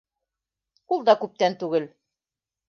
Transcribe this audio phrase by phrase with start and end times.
[0.95, 1.87] Ул да күптән түгел: